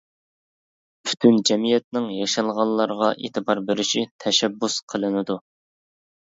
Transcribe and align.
پۈتۈن 1.07 1.35
جەمئىيەتنىڭ 1.49 2.07
ياشانغانلارغا 2.13 3.11
ئېتىبار 3.27 3.63
بېرىشى 3.69 4.05
تەشەببۇس 4.25 4.81
قىلىنىدۇ. 4.95 5.39